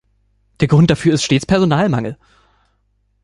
Der 0.61 0.67
Grund 0.67 0.89
dafür 0.89 1.13
ist 1.13 1.21
stets 1.21 1.45
Personalmangel. 1.45 2.17